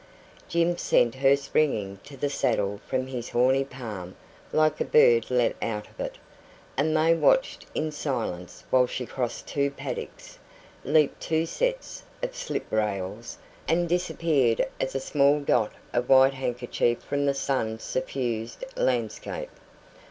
[0.47, 4.15] Jim sent her springing to the saddle from his horny palm
[4.51, 6.17] like a bird let out of it,
[6.75, 10.39] and they watched in silence while she crossed two paddocks,
[10.83, 13.37] leaped two sets of slip rails,
[13.67, 19.51] and disappeared as a small dot of white handkerchief from the sun suffused landscape.